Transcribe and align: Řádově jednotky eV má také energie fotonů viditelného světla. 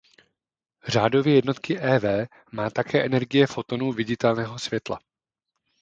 Řádově 0.87 1.35
jednotky 1.35 1.77
eV 1.79 2.29
má 2.51 2.69
také 2.69 3.05
energie 3.05 3.47
fotonů 3.47 3.91
viditelného 3.91 4.59
světla. 4.59 4.99